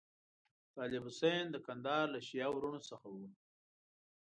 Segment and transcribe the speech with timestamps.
[0.75, 3.27] طالب حسین د کندهار له شیعه وروڼو څخه وو.